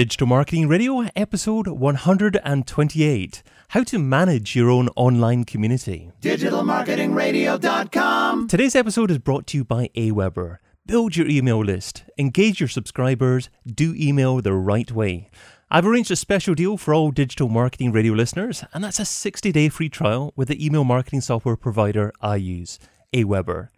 [0.00, 6.10] Digital Marketing Radio, episode 128 How to Manage Your Own Online Community.
[6.22, 8.48] DigitalMarketingRadio.com.
[8.48, 10.56] Today's episode is brought to you by Aweber.
[10.86, 15.28] Build your email list, engage your subscribers, do email the right way.
[15.70, 19.52] I've arranged a special deal for all Digital Marketing Radio listeners, and that's a 60
[19.52, 22.78] day free trial with the email marketing software provider I use,
[23.12, 23.68] Aweber.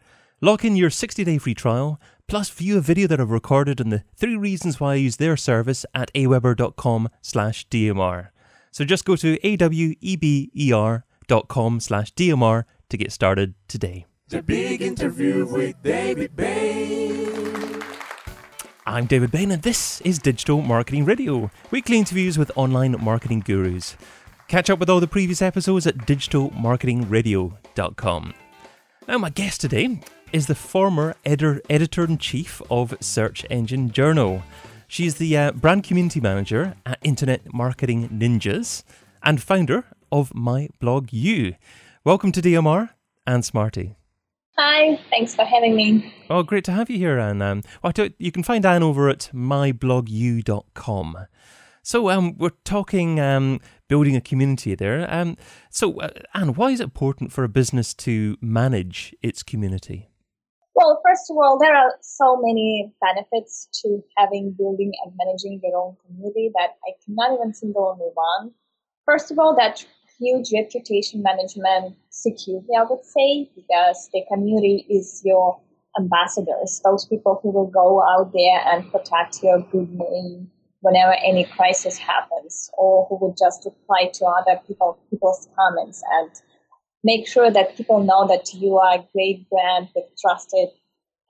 [0.40, 3.90] Lock in your 60 day free trial, plus view a video that I've recorded on
[3.90, 8.28] the three reasons why I use their service at aweber.com slash DMR.
[8.70, 11.00] So just go to aweber.com
[11.80, 14.06] slash DMR to get started today.
[14.28, 17.82] The big interview with David Bain.
[18.86, 23.96] I'm David Bain, and this is Digital Marketing Radio, weekly interviews with online marketing gurus.
[24.48, 28.34] Catch up with all the previous episodes at digitalmarketingradio.com.
[29.06, 30.00] Now, my guest today
[30.32, 34.42] is the former editor in chief of Search Engine Journal.
[34.88, 38.82] She's the uh, brand community manager at Internet Marketing Ninjas
[39.22, 41.54] and founder of My Blog You.
[42.04, 42.90] Welcome to DMR,
[43.26, 43.96] Ann Smarty.
[44.58, 46.14] Hi, thanks for having me.
[46.28, 47.42] Oh, great to have you here, Ann.
[47.42, 51.18] Um, well, you can find Ann over at myblogu.com.
[51.82, 55.12] So, um, we're talking um, building a community there.
[55.12, 55.36] Um,
[55.70, 60.11] so, uh, Ann, why is it important for a business to manage its community?
[60.74, 65.76] Well, first of all, there are so many benefits to having, building, and managing your
[65.76, 68.52] own community that I cannot even single only one.
[69.04, 69.84] First of all, that
[70.18, 75.60] huge reputation management security, I would say, because the community is your
[75.98, 81.44] ambassadors, those people who will go out there and protect your good name whenever any
[81.44, 86.30] crisis happens, or who would just reply to other people people's comments and
[87.04, 90.68] make sure that people know that you are a great brand with trusted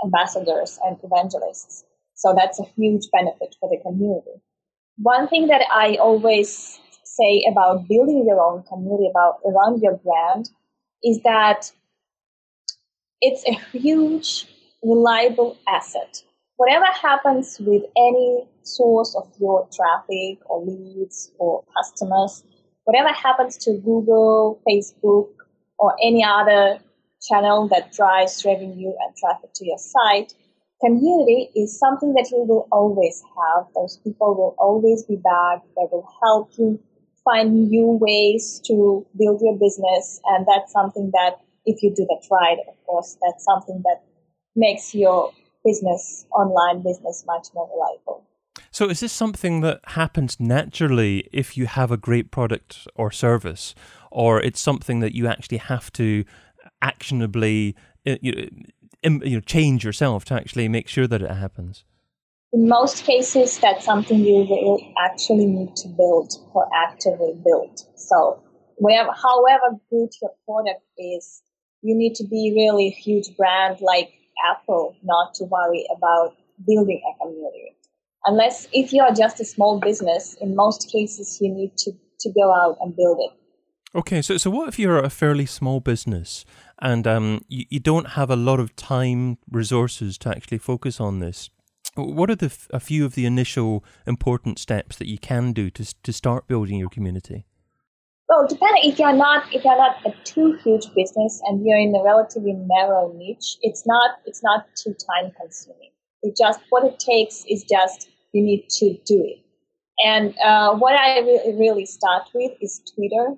[0.05, 1.85] ambassadors and evangelists.
[2.15, 4.43] So that's a huge benefit for the community.
[4.99, 10.51] One thing that I always say about building your own community about around your brand
[11.03, 11.71] is that
[13.21, 14.47] it's a huge
[14.83, 16.23] reliable asset.
[16.57, 22.45] Whatever happens with any source of your traffic or leads or customers,
[22.85, 25.29] whatever happens to Google, Facebook,
[25.83, 26.79] or any other
[27.29, 30.33] channel that drives revenue and traffic to your site,
[30.81, 33.67] community is something that you will always have.
[33.75, 35.63] Those people will always be back.
[35.77, 36.79] They will help you
[37.25, 40.21] find new ways to build your business.
[40.27, 44.03] And that's something that if you do that right, of course, that's something that
[44.55, 45.33] makes your
[45.65, 48.25] business, online business, much more reliable.
[48.75, 53.75] So, is this something that happens naturally if you have a great product or service,
[54.11, 56.25] or it's something that you actually have to
[56.81, 58.51] actionably uh, you
[59.05, 61.85] know, change yourself to actually make sure that it happens?
[62.55, 67.79] In most cases, that's something you will actually need to build proactively build.
[67.97, 68.43] So,
[68.77, 71.43] wherever, however good your product is,
[71.83, 74.13] you need to be really a huge brand like
[74.51, 77.77] Apple not to worry about building a community.
[78.25, 82.33] Unless if you are just a small business, in most cases you need to, to
[82.33, 83.33] go out and build it.
[83.95, 86.47] Okay, so so what if you're a fairly small business
[86.81, 91.19] and um, you, you don't have a lot of time resources to actually focus on
[91.19, 91.51] this?
[91.95, 95.85] What are the a few of the initial important steps that you can do to
[96.03, 97.45] to start building your community?
[98.31, 101.95] Well, depending if you're not if you're not a too huge business and you're in
[101.95, 105.92] a relatively narrow niche, it's not it's not too time consuming.
[106.23, 109.39] It just what it takes is just you need to do it.
[110.05, 113.37] And uh, what I re- really start with is Twitter.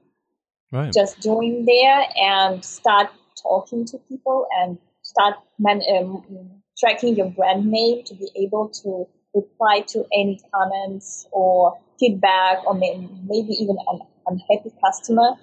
[0.73, 0.93] Right.
[0.93, 3.09] Just join there and start
[3.41, 9.07] talking to people and start man- um, tracking your brand name to be able to
[9.35, 15.37] reply to any comments or feedback or may- maybe even an unhappy customer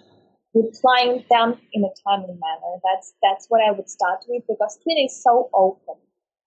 [0.54, 2.78] replying them in a timely manner.
[2.84, 5.96] That's that's what I would start with because Twitter is so open.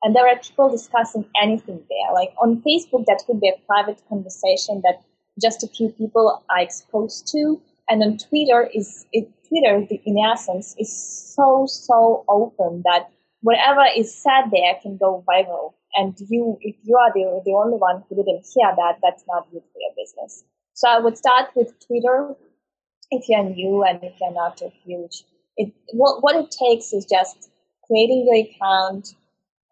[0.05, 2.13] And there are people discussing anything there.
[2.13, 5.03] Like on Facebook, that could be a private conversation that
[5.41, 7.61] just a few people are exposed to.
[7.89, 10.93] And on Twitter is it, Twitter, in essence, is
[11.35, 15.73] so so open that whatever is said there can go viral.
[15.97, 19.51] And you, if you are the the only one who didn't hear that, that's not
[19.51, 20.45] good for your business.
[20.75, 22.35] So I would start with Twitter
[23.11, 25.25] if you're new and if you're not too huge.
[25.57, 27.49] It, what, what it takes is just
[27.87, 29.15] creating your account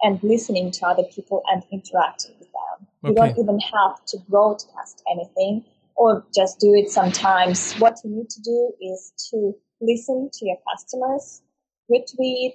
[0.02, 2.86] and listening to other people and interacting with them.
[3.04, 3.08] Okay.
[3.08, 5.64] You don't even have to broadcast anything
[5.96, 7.74] or just do it sometimes.
[7.74, 11.42] What you need to do is to listen to your customers,
[11.90, 12.54] retweet,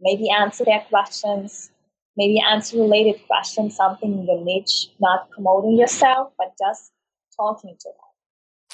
[0.00, 1.70] maybe answer their questions,
[2.16, 6.92] maybe answer related questions, something in the niche, not promoting yourself, but just
[7.36, 8.03] talking to them.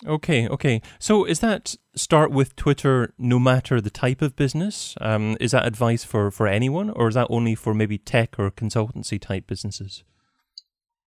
[0.06, 0.80] Okay, okay.
[0.98, 4.94] So is that start with Twitter no matter the type of business?
[5.00, 8.50] Um, is that advice for, for anyone or is that only for maybe tech or
[8.50, 10.02] consultancy type businesses?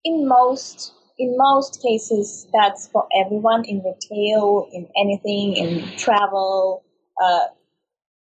[0.04, 6.84] In most in most cases that's for everyone in retail, in anything, in travel.
[7.24, 7.46] Uh,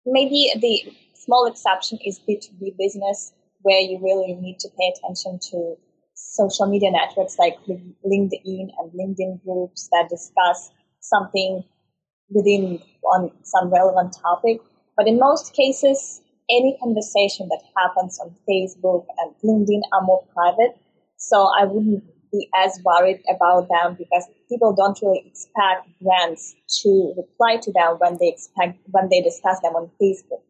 [0.06, 3.32] maybe the small exception is B2B business
[3.62, 5.78] where you really need to pay attention to
[6.30, 10.70] social media networks like LinkedIn and LinkedIn groups that discuss
[11.00, 11.64] something
[12.30, 14.62] within on some relevant topic.
[14.96, 20.78] But in most cases, any conversation that happens on Facebook and LinkedIn are more private.
[21.18, 27.14] So I wouldn't be as worried about them because people don't really expect brands to
[27.18, 30.42] reply to them when they expect when they discuss them on Facebook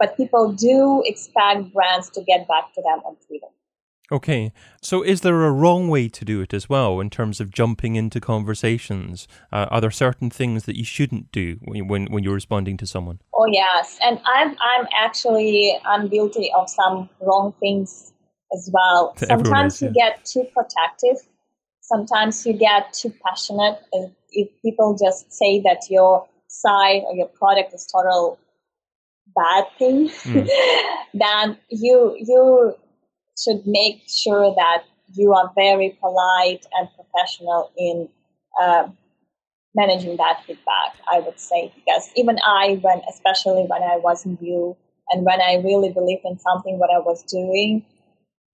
[0.00, 3.52] but people do expect brands to get back to them on Twitter.
[4.12, 4.52] Okay,
[4.82, 7.94] so is there a wrong way to do it as well in terms of jumping
[7.94, 9.28] into conversations?
[9.52, 12.86] Uh, are there certain things that you shouldn't do when, when when you're responding to
[12.86, 13.20] someone?
[13.34, 18.12] Oh yes, and I'm I'm actually I'm guilty of some wrong things
[18.52, 19.14] as well.
[19.16, 19.88] Sometimes is, yeah.
[19.88, 21.16] you get too protective.
[21.80, 23.78] Sometimes you get too passionate.
[24.32, 28.40] If people just say that your site or your product is total
[29.36, 30.48] bad thing, mm.
[31.14, 32.74] then you you
[33.42, 34.84] should make sure that
[35.14, 38.08] you are very polite and professional in
[38.60, 38.88] uh,
[39.74, 40.94] managing that feedback.
[41.12, 44.76] I would say because even I, when especially when I was new
[45.10, 47.84] and when I really believed in something what I was doing,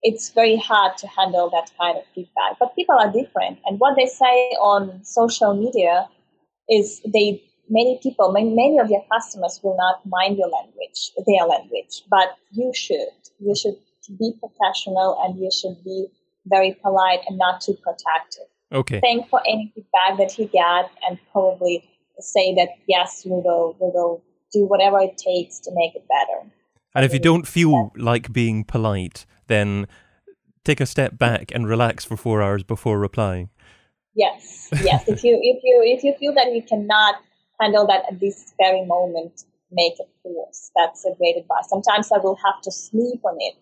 [0.02, 2.58] it's very hard to handle that kind of feedback.
[2.58, 6.08] But people are different, and what they say on social media
[6.68, 11.46] is they many people, many, many of your customers will not mind your language, their
[11.46, 13.08] language, but you should.
[13.40, 13.76] You should
[14.08, 16.06] be professional and you should be
[16.46, 18.46] very polite and not too protective.
[18.72, 19.00] Okay.
[19.00, 21.88] Thank for any feedback that he got and probably
[22.18, 24.22] say that yes, we will we will
[24.52, 26.50] do whatever it takes to make it better.
[26.94, 29.86] And if you don't feel like being polite, then
[30.64, 33.50] take a step back and relax for four hours before replying.
[34.14, 35.04] Yes, yes.
[35.06, 37.16] if you if you if you feel that you cannot
[37.60, 40.70] handle that at this very moment, make it pause.
[40.74, 41.68] That's a great advice.
[41.68, 43.54] Sometimes I will have to sleep on it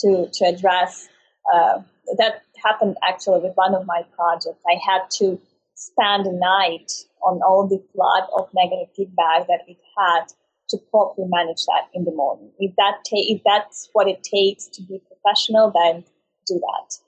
[0.00, 1.08] to, to address,
[1.52, 1.80] uh,
[2.16, 4.60] that happened actually with one of my projects.
[4.66, 5.40] I had to
[5.74, 6.90] spend a night
[7.22, 10.26] on all the flood of negative feedback that it had
[10.70, 12.50] to properly manage that in the morning.
[12.58, 16.04] If that ta- if that's what it takes to be professional, then
[16.46, 16.98] do that.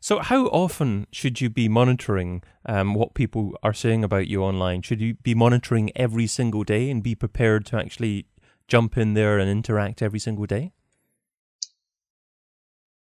[0.00, 4.82] So, how often should you be monitoring um, what people are saying about you online?
[4.82, 8.26] Should you be monitoring every single day and be prepared to actually
[8.66, 10.72] jump in there and interact every single day?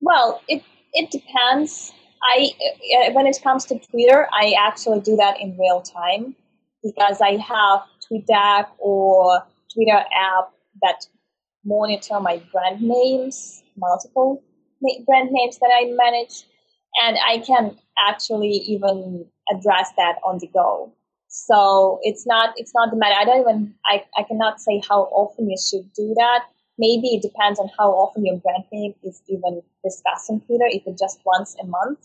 [0.01, 0.63] Well, it
[0.93, 1.93] it depends.
[2.23, 2.49] I
[3.07, 6.35] uh, when it comes to Twitter, I actually do that in real time
[6.83, 9.43] because I have TweetDeck or
[9.73, 10.51] Twitter app
[10.81, 11.05] that
[11.63, 14.43] monitor my brand names, multiple
[15.05, 16.43] brand names that I manage
[17.03, 20.91] and I can actually even address that on the go.
[21.27, 23.15] So it's not it's not the matter.
[23.19, 26.45] I don't even I, I cannot say how often you should do that.
[26.77, 30.65] Maybe it depends on how often your brand name is even discussed on Twitter.
[30.67, 31.99] If it's just once a month,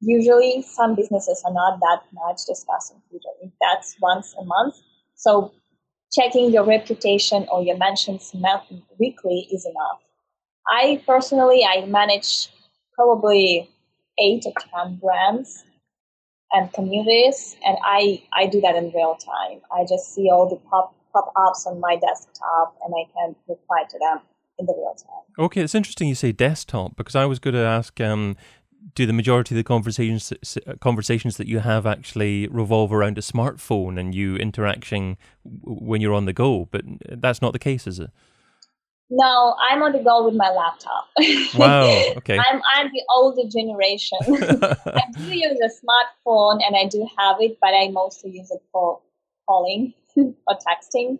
[0.00, 3.30] usually some businesses are not that much discussed on Twitter.
[3.42, 4.76] If that's once a month,
[5.16, 5.52] so
[6.12, 8.32] checking your reputation or your mentions
[8.98, 10.00] weekly is enough.
[10.68, 12.48] I personally I manage
[12.94, 13.68] probably
[14.18, 14.52] eight or
[14.86, 15.64] 10 brands
[16.52, 17.56] and communities.
[17.64, 19.60] And I, I do that in real time.
[19.72, 23.84] I just see all the pop, pop ups on my desktop and I can reply
[23.88, 24.20] to them
[24.58, 25.44] in the real time.
[25.46, 28.36] Okay, it's interesting you say desktop because I was going to ask um,
[28.94, 30.32] do the majority of the conversations
[30.80, 36.26] conversations that you have actually revolve around a smartphone and you interacting when you're on
[36.26, 36.68] the go?
[36.70, 38.10] But that's not the case, is it?
[39.10, 41.08] No, I'm on the go with my laptop.
[41.58, 41.86] Wow.
[42.16, 42.36] Okay.
[42.36, 44.18] I'm I'm the older generation.
[44.26, 48.62] I do use a smartphone and I do have it, but I mostly use it
[48.72, 49.00] for
[49.46, 51.18] calling or texting.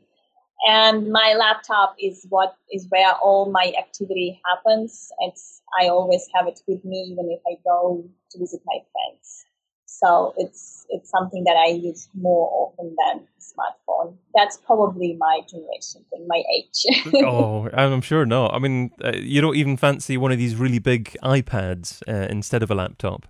[0.66, 5.10] And my laptop is what is where all my activity happens.
[5.20, 9.44] It's I always have it with me even if I go to visit my friends.
[9.86, 14.16] So it's it's something that I use more often than smartphone.
[14.34, 17.04] That's probably my generation thing, my age.
[17.24, 18.54] oh, I'm sure not.
[18.54, 22.62] I mean, uh, you don't even fancy one of these really big iPads uh, instead
[22.62, 23.26] of a laptop.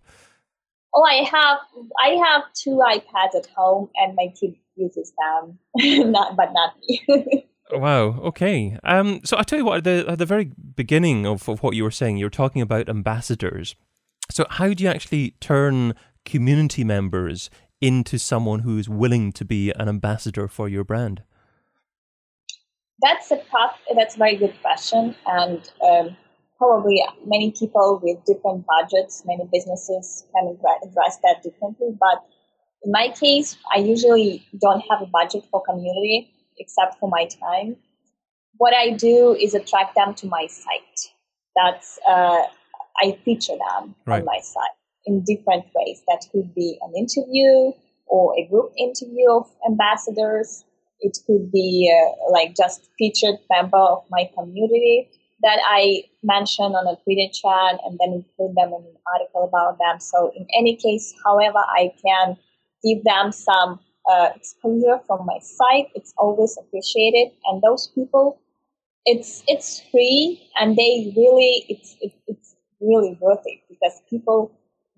[0.95, 1.59] Oh, I have
[2.03, 5.59] I have two iPads at home, and my kid uses them,
[6.11, 7.49] not but not me.
[7.73, 8.21] Wow.
[8.21, 8.79] Okay.
[8.85, 11.75] Um, so I tell you what, at the, at the very beginning of, of what
[11.75, 13.75] you were saying, you were talking about ambassadors.
[14.31, 17.49] So how do you actually turn community members
[17.81, 21.23] into someone who's willing to be an ambassador for your brand?
[23.03, 26.17] That's a tough, that's a very good question, and um,
[26.57, 31.89] probably many people with different budgets, many businesses can address that differently.
[31.99, 32.25] But
[32.85, 37.77] in my case, I usually don't have a budget for community except for my time.
[38.59, 41.13] What I do is attract them to my site.
[41.57, 42.43] That's uh,
[43.03, 44.21] I feature them right.
[44.21, 44.77] on my site
[45.07, 46.03] in different ways.
[46.09, 47.73] That could be an interview
[48.07, 50.65] or a group interview of ambassadors.
[51.01, 55.11] It could be uh, like just featured member of my community
[55.43, 59.79] that I mention on a Twitter chat and then include them in an article about
[59.79, 60.01] them.
[60.01, 62.37] So in any case, however I can
[62.85, 67.33] give them some uh, exposure from my site, it's always appreciated.
[67.47, 68.39] And those people,
[69.07, 74.51] it's it's free and they really it's it, it's really worth it because people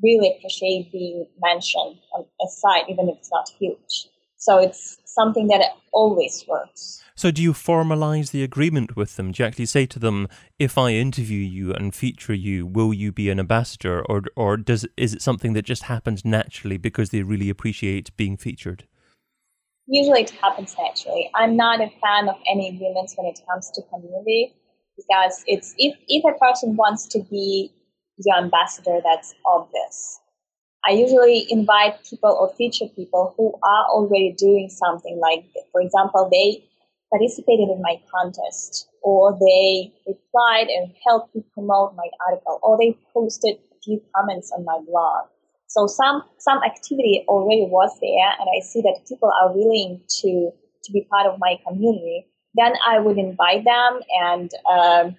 [0.02, 4.08] really appreciate being mentioned on a site, even if it's not huge.
[4.46, 7.02] So it's something that always works.
[7.16, 9.32] So do you formalize the agreement with them?
[9.32, 10.28] Do you actually say to them,
[10.60, 14.04] if I interview you and feature you, will you be an ambassador?
[14.08, 18.36] Or or does is it something that just happens naturally because they really appreciate being
[18.36, 18.84] featured?
[19.88, 21.28] Usually it happens naturally.
[21.34, 24.54] I'm not a fan of any agreements when it comes to community
[24.96, 27.72] because it's if, if a person wants to be
[28.24, 30.20] your ambassador, that's obvious.
[30.86, 36.28] I usually invite people or feature people who are already doing something like, for example,
[36.30, 36.64] they
[37.10, 42.96] participated in my contest or they replied and helped me promote my article or they
[43.12, 45.26] posted a few comments on my blog.
[45.66, 50.50] So some, some activity already was there and I see that people are willing to,
[50.84, 52.26] to be part of my community.
[52.54, 55.16] Then I would invite them and, um,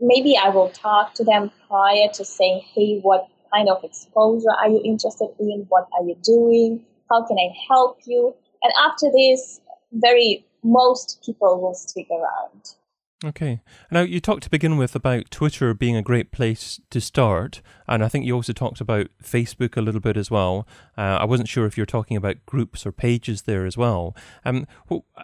[0.00, 4.68] maybe I will talk to them prior to saying, hey, what kind of exposure are
[4.68, 5.66] you interested in?
[5.68, 6.84] What are you doing?
[7.10, 8.34] How can I help you?
[8.62, 9.60] And after this,
[9.92, 12.74] very most people will stick around.
[13.24, 13.60] Okay.
[13.90, 18.04] Now, you talked to begin with about Twitter being a great place to start, and
[18.04, 20.68] I think you also talked about Facebook a little bit as well.
[20.98, 24.14] Uh, I wasn't sure if you're talking about groups or pages there as well.
[24.44, 24.66] Um,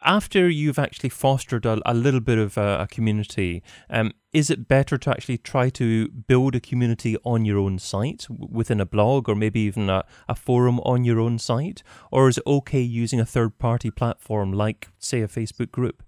[0.03, 4.67] after you've actually fostered a, a little bit of a, a community, um, is it
[4.67, 9.29] better to actually try to build a community on your own site within a blog
[9.29, 11.83] or maybe even a, a forum on your own site?
[12.11, 16.03] Or is it okay using a third party platform like, say, a Facebook group?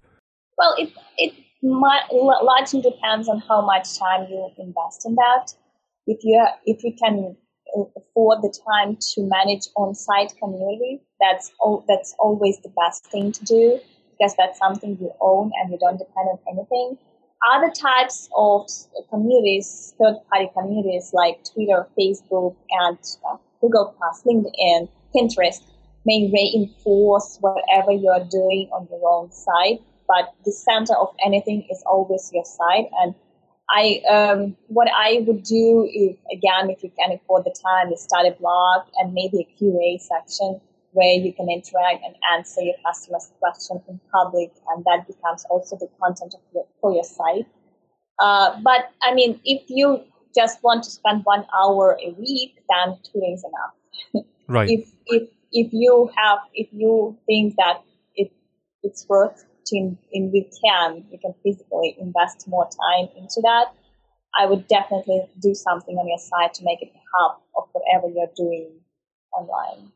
[0.56, 0.92] Well, it
[1.62, 5.54] largely depends on how much time you invest in that.
[6.06, 7.36] If you if you can
[7.96, 11.52] afford the time to manage on-site community, that's
[11.88, 15.98] that's always the best thing to do because that's something you own and you don't
[15.98, 16.98] depend on anything.
[17.50, 18.68] Other types of
[19.10, 22.98] communities, third-party communities like Twitter, Facebook, and
[23.60, 25.60] Google Plus, LinkedIn, Pinterest,
[26.06, 31.82] may reinforce whatever you're doing on your own site but the center of anything is
[31.86, 32.88] always your site.
[33.00, 33.14] And
[33.70, 38.02] I, um, what I would do if, again, if you can afford the time, is
[38.02, 40.60] start a blog and maybe a QA section
[40.92, 45.76] where you can interact and answer your customers' questions in public, and that becomes also
[45.76, 47.46] the content your, for your site.
[48.20, 50.02] Uh, but I mean, if you
[50.34, 54.24] just want to spend one hour a week, then Twitter is enough.
[54.48, 54.68] Right.
[54.68, 57.82] if if if you have if you think that
[58.16, 58.30] it
[58.82, 63.66] it's worth in, in we can, we can physically invest more time into that,
[64.38, 68.12] I would definitely do something on your side to make it a hub of whatever
[68.12, 68.70] you're doing
[69.36, 69.92] online.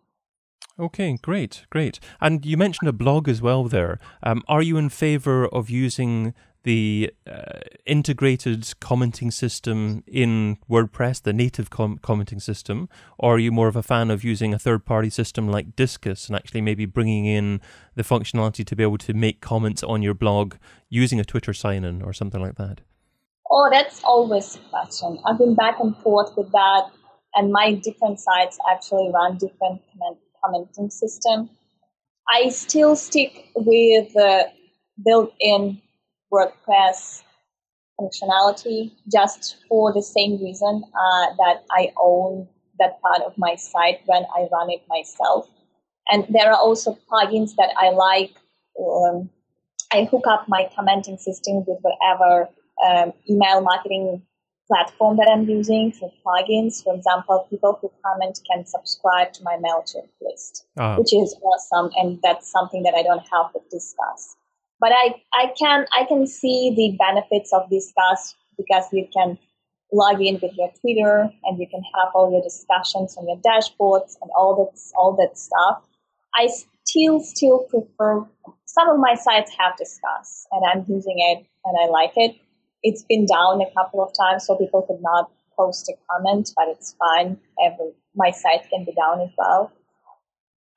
[0.78, 1.98] Okay, great, great.
[2.20, 3.98] And you mentioned a blog as well there.
[4.22, 6.34] Um, are you in favor of using
[6.66, 13.52] the uh, integrated commenting system in WordPress, the native com- commenting system, or are you
[13.52, 16.84] more of a fan of using a third party system like Disqus and actually maybe
[16.84, 17.60] bringing in
[17.94, 20.56] the functionality to be able to make comments on your blog
[20.90, 22.80] using a Twitter sign in or something like that?
[23.48, 25.20] Oh, that's always a question.
[25.24, 26.90] I've been back and forth with that,
[27.36, 31.48] and my different sites actually run different comment- commenting system.
[32.28, 34.50] I still stick with the
[35.04, 35.80] built in
[36.32, 37.22] WordPress
[38.00, 44.00] functionality just for the same reason uh, that I own that part of my site
[44.06, 45.48] when I run it myself.
[46.10, 48.34] And there are also plugins that I like.
[48.78, 49.30] Um,
[49.92, 52.48] I hook up my commenting system with whatever
[52.84, 54.22] um, email marketing
[54.68, 56.82] platform that I'm using for plugins.
[56.82, 60.96] For example, people who comment can subscribe to my MailChimp list, uh-huh.
[60.98, 61.90] which is awesome.
[61.96, 64.36] And that's something that I don't have to Disqus.
[64.80, 69.38] But I, I can I can see the benefits of Disqus because you can
[69.92, 74.16] log in with your Twitter and you can have all your discussions on your dashboards
[74.20, 75.82] and all that all that stuff.
[76.34, 76.48] I
[76.84, 78.26] still still prefer
[78.66, 82.36] some of my sites have Disqus and I'm using it and I like it.
[82.82, 86.68] It's been down a couple of times so people could not post a comment, but
[86.68, 87.38] it's fine.
[87.64, 89.72] Every my site can be down as well.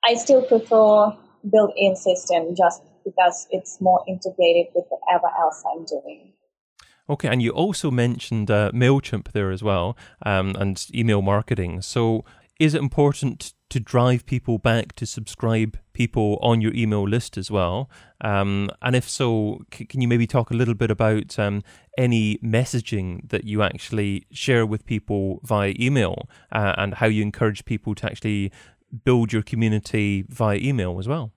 [0.04, 1.14] I still prefer
[1.50, 6.32] built-in system just because it's more integrated with whatever else I'm doing.
[7.08, 11.82] Okay, and you also mentioned uh, MailChimp there as well um, and email marketing.
[11.82, 12.24] So,
[12.60, 17.50] is it important to drive people back to subscribe people on your email list as
[17.50, 17.90] well?
[18.20, 21.62] Um, and if so, c- can you maybe talk a little bit about um,
[21.98, 27.64] any messaging that you actually share with people via email uh, and how you encourage
[27.64, 28.52] people to actually
[29.04, 31.32] build your community via email as well?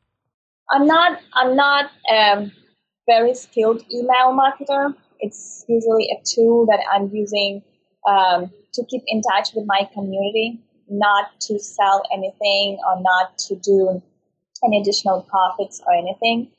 [0.72, 1.20] I'm not.
[1.34, 2.52] I'm not a
[3.08, 4.96] very skilled email marketer.
[5.20, 7.64] It's usually a tool that I'm using
[8.08, 13.56] um, to keep in touch with my community, not to sell anything or not to
[13.56, 14.02] do
[14.66, 16.52] any additional profits or anything.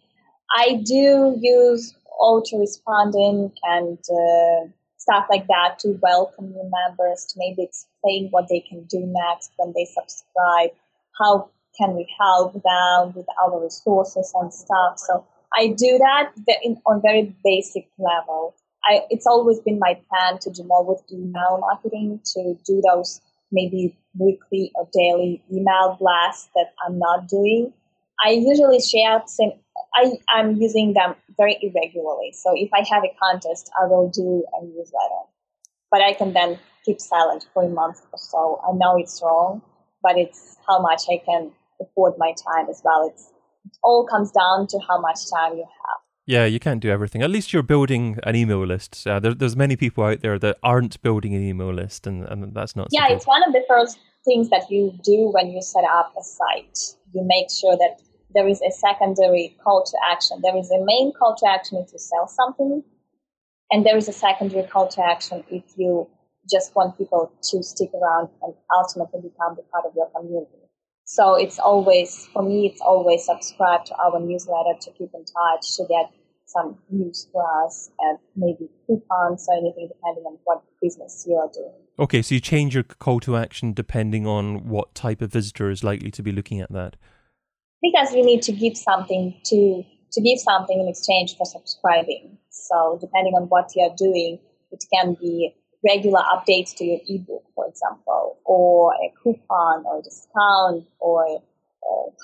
[0.56, 4.68] I do use autoresponding and uh,
[4.98, 9.52] stuff like that to welcome new members, to maybe explain what they can do next
[9.56, 10.70] when they subscribe,
[11.18, 14.98] how can we help them with our resources and stuff.
[14.98, 15.26] So
[15.56, 18.54] I do that in, on very basic level.
[18.84, 23.20] I, it's always been my plan to do more with email marketing, to do those
[23.50, 27.72] maybe weekly or daily email blasts that I'm not doing.
[28.24, 29.52] I usually share same,
[29.94, 32.32] I, I'm using them very irregularly.
[32.32, 35.24] So if I have a contest, I will do a newsletter.
[35.90, 38.60] But I can then keep silent for a month or so.
[38.68, 39.62] I know it's wrong,
[40.02, 41.52] but it's how much I can
[41.84, 43.08] afford my time as well.
[43.10, 43.30] It's,
[43.64, 46.00] it all comes down to how much time you have.
[46.26, 47.22] Yeah, you can't do everything.
[47.22, 49.06] At least you're building an email list.
[49.06, 52.54] Uh, there, there's many people out there that aren't building an email list, and, and
[52.54, 52.88] that's not.
[52.90, 56.22] Yeah, it's one of the first things that you do when you set up a
[56.22, 56.78] site.
[57.12, 58.00] You make sure that
[58.34, 60.40] there is a secondary call to action.
[60.42, 62.82] There is a main call to action if you sell something,
[63.70, 66.08] and there is a secondary call to action if you
[66.50, 70.63] just want people to stick around and ultimately become the part of your community.
[71.04, 75.76] So it's always, for me, it's always subscribe to our newsletter to keep in touch,
[75.76, 76.10] to get
[76.46, 81.50] some news for us and maybe coupons or anything depending on what business you are
[81.52, 81.72] doing.
[81.98, 85.84] Okay, so you change your call to action depending on what type of visitor is
[85.84, 86.96] likely to be looking at that.
[87.82, 92.38] Because you need to give something to to give something in exchange for subscribing.
[92.48, 94.38] So depending on what you're doing,
[94.70, 95.54] it can be
[95.84, 101.38] regular updates to your ebook, for example, or a coupon or discount or a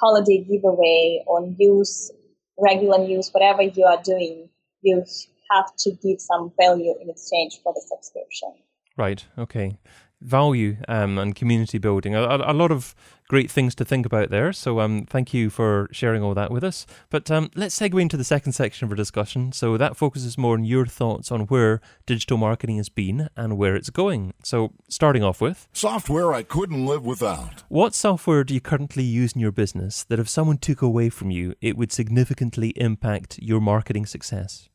[0.00, 2.10] holiday giveaway or news,
[2.58, 4.48] regular news, whatever you are doing,
[4.82, 5.04] you
[5.50, 8.54] have to give some value in exchange for the subscription.
[8.96, 9.24] Right.
[9.38, 9.78] Okay
[10.20, 12.14] value um, and community building.
[12.14, 12.94] A, a, lot of
[13.28, 14.52] great things to think about there.
[14.52, 16.86] So um, thank you for sharing all that with us.
[17.08, 19.52] But um, let's segue into the second section of our discussion.
[19.52, 23.76] So that focuses more on your thoughts on where digital marketing has been and where
[23.76, 24.34] it's going.
[24.42, 27.64] So starting off with software I couldn't live without.
[27.68, 31.30] What software do you currently use in your business that if someone took away from
[31.30, 34.68] you, it would significantly impact your marketing success?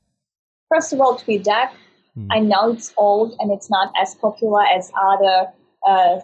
[0.69, 1.69] First of all, TweetDeck
[2.17, 2.27] Mm.
[2.31, 5.47] I know it's old and it's not as popular as other
[5.87, 6.19] uh,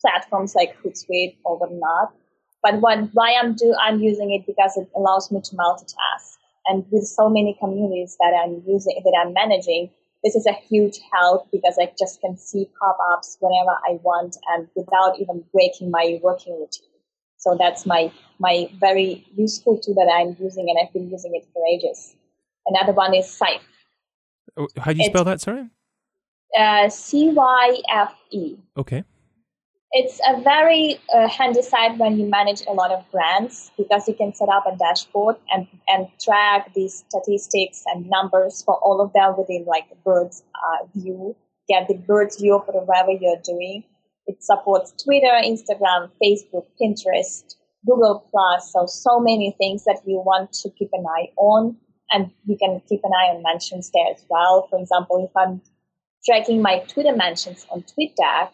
[0.00, 2.14] platforms like Hootsuite or whatnot.
[2.62, 6.36] But what, why I'm do I'm using it because it allows me to multitask.
[6.66, 9.90] And with so many communities that I'm using that I'm managing,
[10.22, 14.68] this is a huge help because I just can see pop-ups whenever I want and
[14.76, 16.86] without even breaking my working routine.
[17.38, 21.46] So that's my my very useful tool that I'm using and I've been using it
[21.54, 22.14] for ages.
[22.66, 23.62] Another one is Cyfe.
[24.56, 25.40] Oh, how do you spell that?
[25.40, 25.68] Sorry.
[26.58, 28.56] Uh, C Y F E.
[28.76, 29.04] Okay.
[29.92, 34.14] It's a very uh, handy site when you manage a lot of brands because you
[34.14, 39.12] can set up a dashboard and, and track these statistics and numbers for all of
[39.14, 41.34] them within like the bird's uh, view.
[41.68, 43.82] Get the bird's view of whatever you're doing.
[44.26, 48.72] It supports Twitter, Instagram, Facebook, Pinterest, Google Plus.
[48.72, 51.76] So, so many things that you want to keep an eye on
[52.10, 54.66] and you can keep an eye on mentions there as well.
[54.70, 55.60] For example, if I'm
[56.24, 58.50] tracking my Twitter mentions on TweetDeck,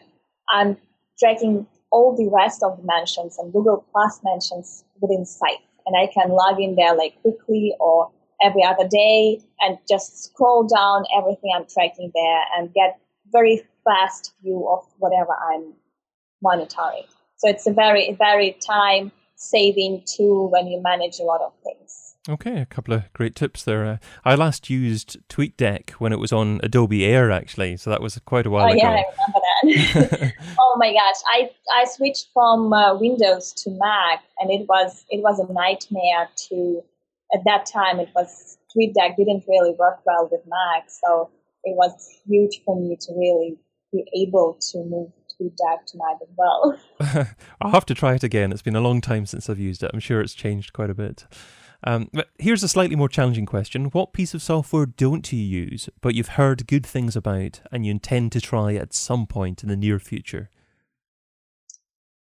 [0.51, 0.77] I'm
[1.19, 5.61] tracking all the rest of the mentions and Google Plus mentions within Cyfe.
[5.85, 8.11] And I can log in there like quickly or
[8.43, 12.99] every other day and just scroll down everything I'm tracking there and get
[13.31, 15.73] very fast view of whatever I'm
[16.41, 17.03] monitoring.
[17.37, 22.06] So it's a very, very time saving tool when you manage a lot of things.
[22.29, 23.85] Okay, a couple of great tips there.
[23.85, 28.19] Uh, I last used TweetDeck when it was on Adobe Air, actually, so that was
[28.25, 28.79] quite a while oh, ago.
[28.81, 29.03] yeah, I
[29.63, 30.33] remember that.
[30.59, 35.21] oh my gosh, I I switched from uh, Windows to Mac, and it was it
[35.23, 36.83] was a nightmare to.
[37.35, 41.29] At that time, it was TweetDeck didn't really work well with Mac, so
[41.65, 41.91] it was
[42.25, 43.57] huge for me to really
[43.91, 46.79] be able to move TweetDeck to Mac as well.
[47.61, 48.53] I'll have to try it again.
[48.53, 49.91] It's been a long time since I've used it.
[49.93, 51.25] I'm sure it's changed quite a bit.
[51.83, 53.85] Um, but here's a slightly more challenging question.
[53.85, 57.91] What piece of software don't you use, but you've heard good things about and you
[57.91, 60.49] intend to try at some point in the near future?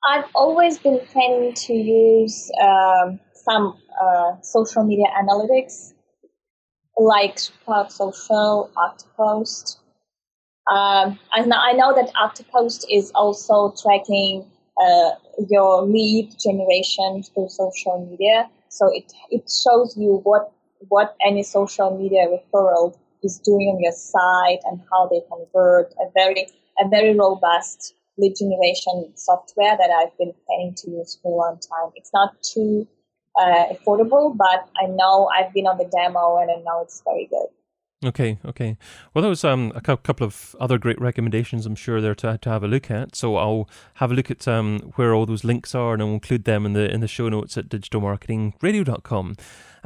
[0.07, 5.93] I've always been planning to use um, some uh, social media analytics
[6.97, 9.77] like Sprout Social, Oktopost.
[10.71, 14.45] Um, and I know that Oktopost is also tracking
[14.79, 15.11] uh,
[15.49, 18.49] your lead generation through social media.
[18.77, 20.51] So it it shows you what
[20.89, 25.93] what any social media referral is doing on your site and how they convert.
[25.93, 26.47] A very
[26.83, 31.59] a very robust lead generation software that I've been planning to use for a long
[31.59, 31.91] time.
[31.95, 32.88] It's not too
[33.39, 37.27] uh, affordable, but I know I've been on the demo and I know it's very
[37.29, 37.49] good.
[38.05, 38.77] Okay, okay.
[39.13, 42.49] Well, there was um, a couple of other great recommendations, I'm sure, there to, to
[42.49, 43.15] have a look at.
[43.15, 46.43] So I'll have a look at um, where all those links are, and I'll include
[46.43, 49.35] them in the in the show notes at digitalmarketingradio.com.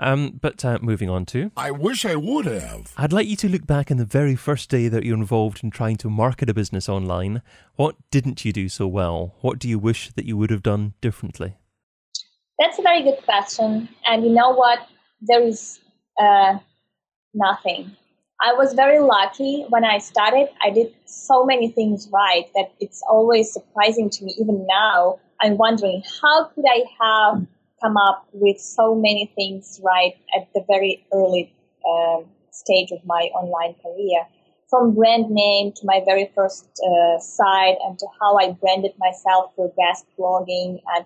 [0.02, 2.94] Um, but uh, moving on to, I wish I would have.
[2.98, 5.72] I'd like you to look back in the very first day that you're involved in
[5.72, 7.42] trying to market a business online.
[7.76, 9.36] What didn't you do so well?
[9.42, 11.58] What do you wish that you would have done differently?
[12.60, 14.80] That's a very good question, and you know what?
[15.22, 15.80] There is
[16.20, 16.60] uh,
[17.34, 17.96] nothing
[18.42, 20.48] I was very lucky when I started.
[20.62, 24.34] I did so many things right that it's always surprising to me.
[24.40, 27.46] Even now, I'm wondering how could I have
[27.82, 31.54] come up with so many things right at the very early
[31.88, 34.26] um, stage of my online career.
[34.70, 39.52] From brand name to my very first uh, site and to how I branded myself
[39.56, 41.06] for guest blogging and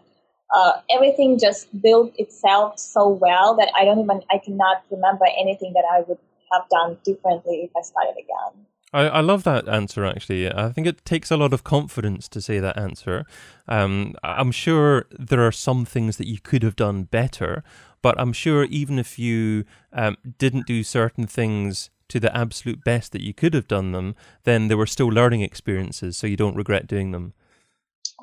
[0.53, 5.73] uh, everything just built itself so well that I don't even I cannot remember anything
[5.73, 6.19] that I would
[6.53, 8.65] have done differently if I started again.
[8.93, 10.51] I, I love that answer actually.
[10.51, 13.25] I think it takes a lot of confidence to say that answer.
[13.67, 17.63] Um, I'm sure there are some things that you could have done better,
[18.01, 23.11] but I'm sure even if you um, didn't do certain things to the absolute best
[23.13, 26.55] that you could have done them, then there were still learning experiences, so you don't
[26.55, 27.33] regret doing them.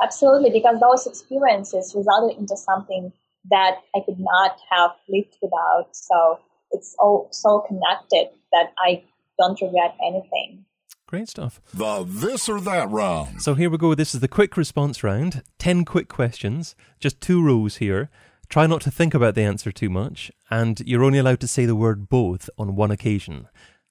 [0.01, 3.13] Absolutely, because those experiences resulted into something
[3.51, 5.89] that I could not have lived without.
[5.93, 6.39] So
[6.73, 9.05] it's all so connected that I
[9.39, 10.65] don't regret anything.
[11.07, 11.61] Great stuff.
[11.75, 13.43] The this or that round.
[13.43, 13.95] So here we go.
[13.95, 15.43] This is the quick response round.
[15.59, 18.11] 10 quick questions, just two rows here.
[18.49, 21.67] Try not to think about the answer too much, and you're only allowed to say
[21.67, 23.49] the word both on one occasion.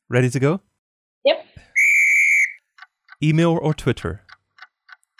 [0.10, 0.62] Ready to go?
[1.26, 1.46] Yep.
[3.22, 4.24] Email or Twitter?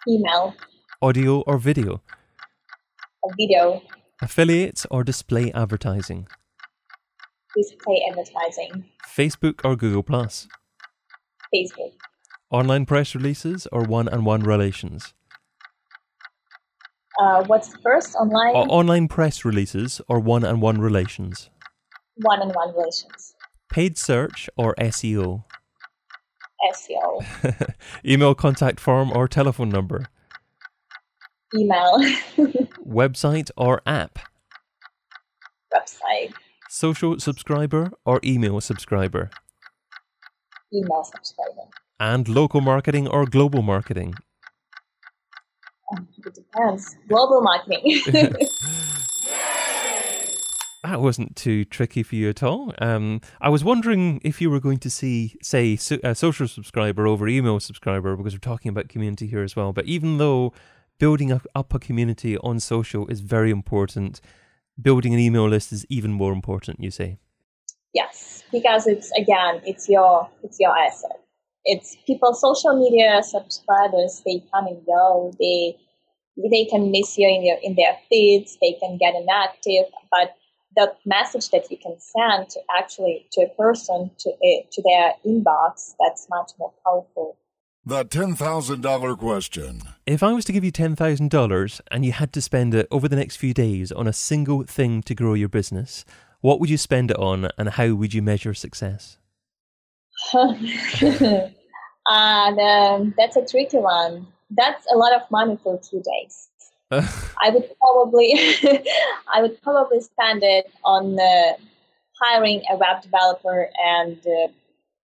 [0.08, 0.56] Email.
[1.02, 2.02] Audio or video?
[3.26, 3.82] A video.
[4.22, 6.28] Affiliates or display advertising?
[7.62, 8.86] Display advertising?
[9.06, 10.48] Facebook or Google Plus?
[11.54, 11.94] Facebook.
[12.52, 15.14] Online press releases or one-on-one relations?
[17.22, 18.56] Uh, what's first online?
[18.56, 21.50] O- online press releases or one-on-one relations?
[22.16, 23.34] One-on-one relations.
[23.70, 25.44] Paid search or SEO?
[26.74, 27.74] SEO.
[28.06, 30.06] Email contact form or telephone number?
[31.56, 32.00] Email.
[32.86, 34.20] Website or app?
[35.74, 36.34] Website.
[36.80, 39.30] Social subscriber or email subscriber?
[40.74, 41.68] Email subscriber.
[42.00, 44.14] And local marketing or global marketing?
[45.92, 46.96] Um, it depends.
[47.10, 48.00] Global marketing.
[50.86, 52.74] That wasn't too tricky for you at all.
[52.80, 57.06] Um, I was wondering if you were going to see, say, so, a social subscriber
[57.06, 59.74] over email subscriber, because we're talking about community here as well.
[59.74, 60.54] But even though
[60.98, 64.22] building up, up a community on social is very important,
[64.82, 66.80] building an email list is even more important.
[66.80, 67.18] You say?
[67.94, 71.20] Yes, because it's again, it's your it's your asset.
[71.66, 74.22] It's people, social media subscribers.
[74.26, 75.34] They come and go.
[75.40, 75.78] They
[76.38, 78.58] they can miss you in your in their feeds.
[78.62, 80.36] They can get inactive, but
[80.76, 85.14] the message that you can send to actually to a person to uh, to their
[85.26, 87.38] inbox that's much more powerful.
[87.86, 89.82] The $10,000 question.
[90.06, 93.16] If I was to give you $10,000 and you had to spend it over the
[93.16, 96.04] next few days on a single thing to grow your business,
[96.42, 99.18] what would you spend it on and how would you measure success?
[100.34, 101.54] and
[102.10, 104.28] um, that's a tricky one.
[104.52, 106.50] That's a lot of money for two days.
[107.42, 108.34] I would probably,
[109.34, 111.54] I would probably spend it on uh,
[112.22, 114.50] hiring a web developer and uh,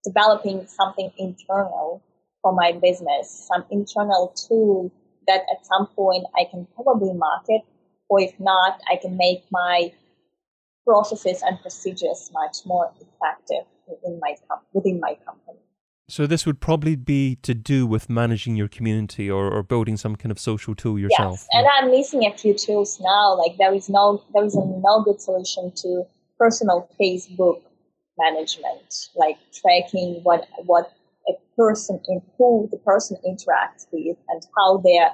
[0.03, 2.01] developing something internal
[2.45, 4.91] for my business, some internal tool
[5.27, 7.62] that at some point I can probably market,
[8.08, 9.91] or if not, I can make my
[10.86, 14.36] processes and procedures much more effective within my
[14.73, 15.58] within my company.
[16.08, 20.15] So this would probably be to do with managing your community or, or building some
[20.15, 21.39] kind of social tool yourself.
[21.39, 23.34] Yes, and I'm missing a few tools now.
[23.34, 26.03] Like there is no there is a no good solution to
[26.38, 27.62] personal Facebook
[28.19, 30.94] management, like tracking what what
[31.27, 35.11] a person in who the person interacts with and how their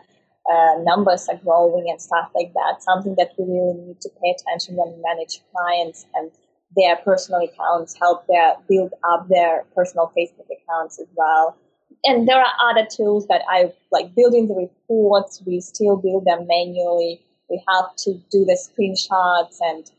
[0.50, 2.82] uh, numbers are growing and stuff like that.
[2.82, 6.32] Something that we really need to pay attention when we manage clients and
[6.76, 11.58] their personal accounts, help their build up their personal Facebook accounts as well.
[12.06, 15.44] And there are other tools that I like building the reports.
[15.46, 17.22] We still build them manually.
[17.50, 19.92] We have to do the screenshots and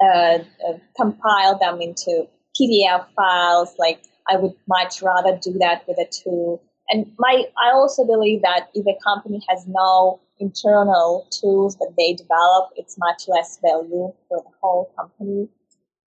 [0.00, 2.28] uh, uh, compile them into
[2.60, 3.74] PDF files.
[3.78, 6.62] Like I would much rather do that with a tool.
[6.88, 12.12] And my, I also believe that if a company has no internal tools that they
[12.14, 15.48] develop, it's much less value for the whole company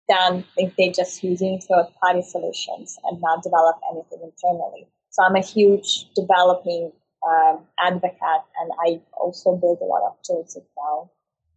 [0.09, 4.87] than if they're just using third party solutions and not develop anything internally.
[5.11, 6.93] So I'm a huge developing
[7.27, 11.13] um, advocate and I also build a lot of tools as well.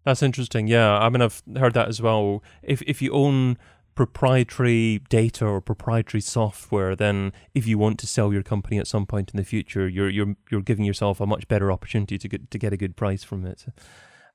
[0.05, 0.67] That's interesting.
[0.67, 2.41] Yeah, I mean, I've heard that as well.
[2.63, 3.57] If if you own
[3.99, 9.05] proprietary data or proprietary software, then if you want to sell your company at some
[9.05, 12.49] point in the future, you're you're you're giving yourself a much better opportunity to get
[12.49, 13.65] to get a good price from it.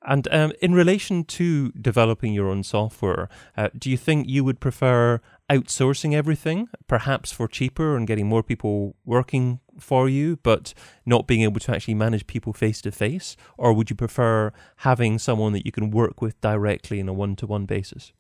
[0.03, 4.61] And um, in relation to developing your own software, uh, do you think you would
[4.61, 10.75] prefer outsourcing everything, perhaps for cheaper and getting more people working for you, but
[11.07, 13.35] not being able to actually manage people face to face?
[13.57, 14.53] Or would you prefer
[14.89, 18.13] having someone that you can work with directly in a one to one basis?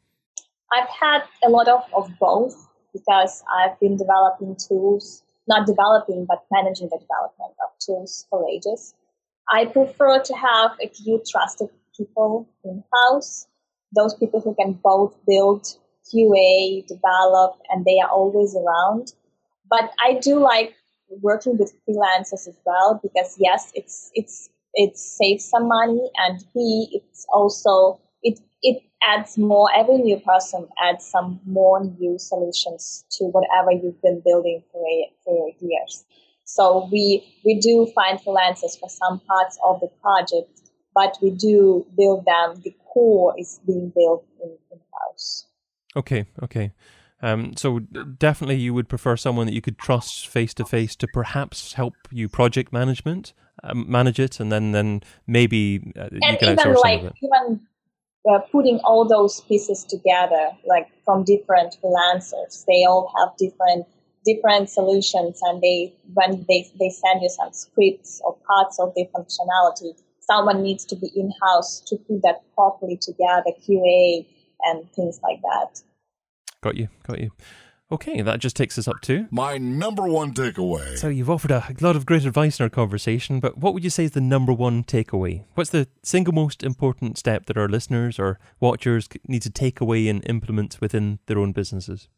[0.72, 6.44] I've had a lot of, of both because I've been developing tools, not developing, but
[6.50, 8.94] managing the development of tools for ages.
[9.52, 13.46] I prefer to have a few trusted people in house,
[13.94, 15.66] those people who can both build,
[16.12, 19.12] QA, develop, and they are always around.
[19.68, 20.74] But I do like
[21.20, 26.88] working with freelancers as well because yes, it's it's it saves some money and B,
[26.92, 33.24] it's also it it adds more every new person adds some more new solutions to
[33.24, 34.84] whatever you've been building for
[35.24, 36.04] for years.
[36.44, 40.60] So we we do find freelancers for some parts of the project,
[40.94, 42.60] but we do build them.
[42.62, 45.46] The core is being built in, in house.
[45.96, 46.72] Okay, okay.
[47.22, 51.08] Um, so definitely, you would prefer someone that you could trust face to face to
[51.08, 56.74] perhaps help you project management, um, manage it, and then then maybe uh, and even
[56.74, 57.60] like even
[58.30, 63.86] uh, putting all those pieces together, like from different freelancers, they all have different
[64.24, 69.04] different solutions and they when they, they send you some scripts or parts of their
[69.14, 69.92] functionality
[70.26, 74.26] someone needs to be in-house to put that properly together qa
[74.62, 75.82] and things like that.
[76.62, 77.30] Got you got you
[77.94, 80.96] okay that just takes us up to my number one takeaway.
[80.98, 83.90] So you've offered a lot of great advice in our conversation but what would you
[83.90, 85.44] say is the number one takeaway?
[85.54, 90.08] What's the single most important step that our listeners or watchers need to take away
[90.08, 92.08] and implement within their own businesses?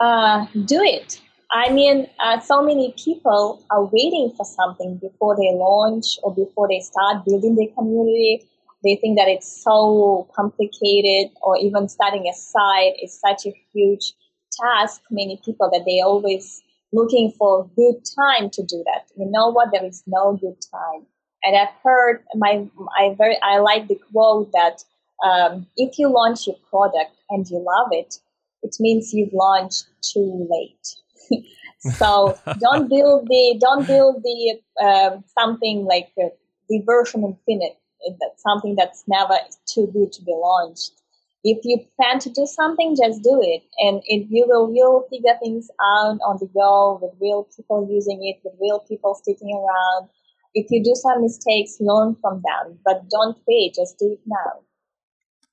[0.00, 1.20] Uh, do it.
[1.52, 6.68] I mean, uh, so many people are waiting for something before they launch or before
[6.68, 8.46] they start building their community.
[8.84, 14.14] They think that it's so complicated, or even starting a site is such a huge
[14.62, 15.02] task.
[15.10, 19.06] Many people that they always looking for good time to do that.
[19.16, 19.68] You know what?
[19.72, 21.06] There is no good time.
[21.42, 22.66] And I've heard my
[22.98, 24.84] I very I like the quote that
[25.24, 28.16] um, if you launch your product and you love it,
[28.62, 31.44] it means you've launched too late.
[31.96, 36.28] so don't build the don't build the uh, something like uh,
[36.68, 37.76] the version infinite.
[38.18, 40.99] That's something that's never too good to be launched.
[41.42, 45.36] If you plan to do something, just do it, and it, you will you'll figure
[45.42, 50.10] things out on the go with real people using it, with real people sticking around.
[50.54, 53.74] If you do some mistakes, learn from them, but don't wait.
[53.74, 54.60] Just do it now.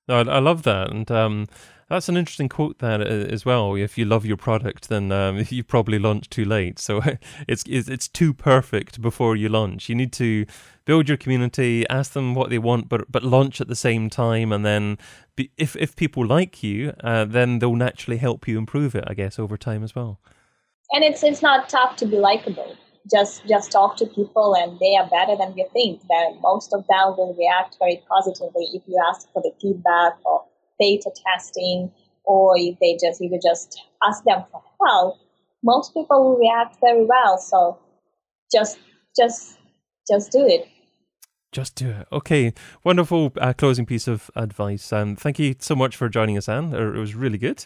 [0.08, 1.46] No, I love that, and um,
[1.88, 3.74] that's an interesting quote there uh, as well.
[3.74, 6.78] If you love your product, then um, you probably launched too late.
[6.78, 7.00] So
[7.48, 9.88] it's, it's too perfect before you launch.
[9.88, 10.46] You need to
[10.84, 14.52] build your community, ask them what they want, but but launch at the same time,
[14.52, 14.96] and then
[15.36, 19.04] be, if if people like you, uh, then they'll naturally help you improve it.
[19.06, 20.18] I guess over time as well.
[20.92, 22.74] And it's it's not tough to be likable.
[23.10, 26.00] Just just talk to people, and they are better than you think.
[26.08, 30.44] That most of them will react very positively if you ask for the feedback or
[30.78, 31.90] beta testing
[32.24, 35.16] or if they just you could just ask them for help.
[35.62, 37.38] Most people will react very well.
[37.38, 37.78] So
[38.52, 38.78] just
[39.16, 39.58] just
[40.08, 40.68] just do it.
[41.50, 42.06] Just do it.
[42.12, 42.52] Okay,
[42.84, 44.92] wonderful uh, closing piece of advice.
[44.92, 46.74] Um, thank you so much for joining us, Ann.
[46.74, 47.64] It was really good.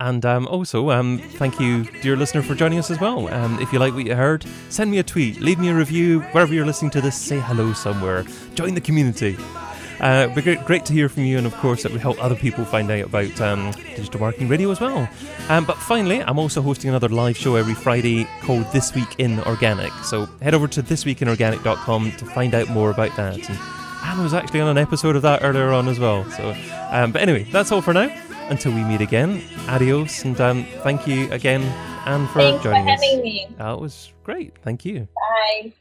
[0.00, 3.28] And um, also, um, thank you, dear listener, for joining us as well.
[3.28, 6.22] Um, if you like what you heard, send me a tweet, leave me a review,
[6.32, 8.24] wherever you're listening to this, say hello somewhere,
[8.54, 9.36] join the community.
[10.02, 12.22] Uh, it'd be great, great to hear from you, and of course, it would help
[12.22, 15.08] other people find out about um, digital marketing radio as well.
[15.48, 19.38] Um, but finally, I'm also hosting another live show every Friday called This Week in
[19.40, 19.92] Organic.
[20.04, 23.48] So head over to thisweekinorganic.com to find out more about that.
[23.48, 23.58] And
[24.04, 26.28] Ann was actually on an episode of that earlier on as well.
[26.32, 26.54] So,
[26.90, 28.12] um, but anyway, that's all for now.
[28.48, 31.62] Until we meet again, adios, and um, thank you again,
[32.06, 33.00] Ann, for Thanks joining for us.
[33.00, 33.46] me.
[33.56, 34.58] That was great.
[34.62, 35.06] Thank you.
[35.14, 35.72] Bye.